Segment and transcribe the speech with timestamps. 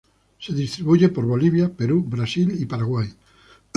[0.39, 3.07] Se distribuye por Bolivia, Perú, Brasil y Paraguay.